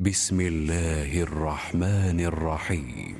بسم 0.00 0.40
الله 0.40 1.22
الرحمن 1.22 2.20
الرحيم. 2.20 3.14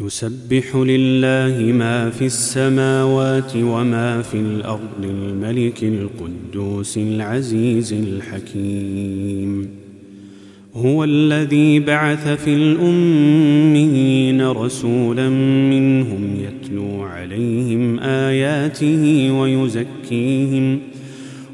يسبح 0.00 0.76
لله 0.76 1.72
ما 1.72 2.10
في 2.10 2.26
السماوات 2.26 3.52
وما 3.56 4.22
في 4.22 4.34
الأرض 4.34 5.04
الملك 5.04 5.84
القدوس 5.84 6.98
العزيز 6.98 7.92
الحكيم. 7.92 9.68
هو 10.74 11.04
الذي 11.04 11.80
بعث 11.80 12.28
في 12.28 12.54
الأميين 12.54 14.42
رسولا 14.50 15.28
منهم 15.72 16.36
يتلو 16.36 17.02
عليهم 17.02 17.98
آياته 17.98 19.30
ويزكيهم 19.32 20.80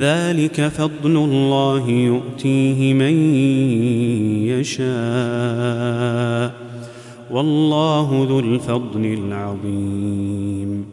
ذلك 0.00 0.68
فضل 0.68 0.90
الله 1.04 1.90
يؤتيه 1.90 2.94
من 2.94 3.36
يشاء. 4.46 4.84
والله 7.30 8.26
ذو 8.28 8.40
الفضل 8.40 9.04
العظيم. 9.04 10.84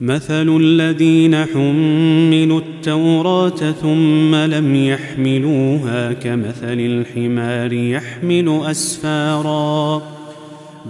مثل 0.00 0.56
الذين 0.60 1.44
حملوا 1.44 2.60
التوراة 2.60 3.72
ثم 3.82 4.34
لم 4.34 4.74
يحملوها 4.74 6.12
كمثل 6.12 6.52
الحمار 6.62 7.72
يحمل 7.72 8.60
أسفارا. 8.64 10.02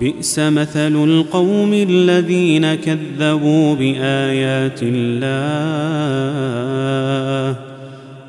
بئس 0.00 0.38
مثل 0.38 1.05
القوم 1.05 1.72
الذين 1.72 2.75
كذبوا 2.75 3.75
بآيات 3.75 4.80
الله. 4.82 5.30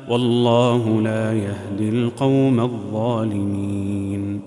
والله 0.08 1.02
لا 1.02 1.32
يهدي 1.32 1.88
القوم 1.88 2.60
الظالمين. 2.60 4.40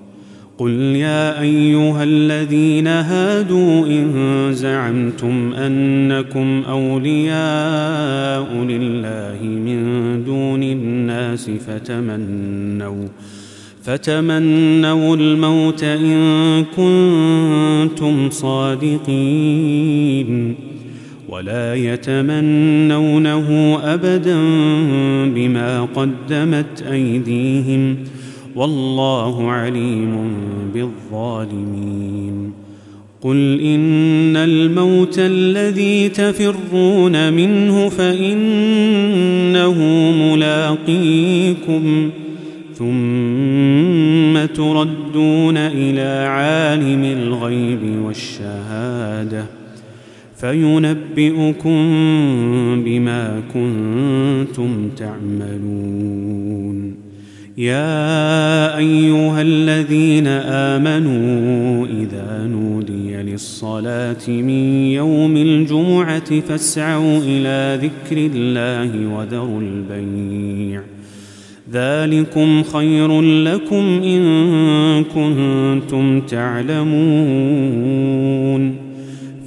قل 0.58 0.72
يا 0.72 1.42
أيها 1.42 2.04
الذين 2.04 2.88
هادوا 2.88 3.86
إن 3.86 4.50
زعمتم 4.54 5.54
أنكم 5.54 6.64
أولياء 6.70 8.54
لله 8.54 9.44
من 9.44 9.80
دون 10.24 10.64
الناس 10.64 11.50
فتمنوا 11.50 13.08
فتمنوا 13.84 15.16
الموت 15.16 15.84
إن 15.84 16.64
كنتم 16.76 18.30
صادقين. 18.30 19.76
ولا 21.30 21.76
يتمنونه 21.76 23.80
أبدا 23.84 24.36
بما 25.26 25.88
قدمت 25.96 26.84
أيديهم 26.92 27.98
والله 28.56 29.52
عليم 29.52 30.32
بالظالمين. 30.74 32.52
قل 33.22 33.62
إن 33.62 34.38
الموت 34.38 35.20
الذي 35.20 36.10
تفرون 36.10 37.34
منه 37.34 37.90
فإنه 37.90 39.80
ملاقيكم 40.32 42.10
ثم 42.74 44.46
تردون 44.46 45.58
إلى 45.58 46.28
عالم 46.28 47.04
الغيب 47.04 48.02
والشهادة. 48.06 49.65
فينبئكم 50.36 51.80
بما 52.86 53.42
كنتم 53.54 54.90
تعملون. 54.98 56.96
يا 57.58 58.78
أيها 58.78 59.42
الذين 59.42 60.28
آمنوا 60.28 61.86
إذا 61.86 62.48
نودي 62.48 63.16
للصلاة 63.16 64.28
من 64.28 64.90
يوم 64.92 65.38
الجمعة 65.38 66.40
فاسعوا 66.40 67.20
إلى 67.28 67.80
ذكر 67.82 68.18
الله 68.18 69.08
وذروا 69.16 69.62
البيع. 69.62 70.82
ذلكم 71.74 72.64
خير 72.64 73.22
لكم 73.22 74.02
إن 74.04 75.04
كنتم 75.04 76.22
تعلمون. 76.22 76.86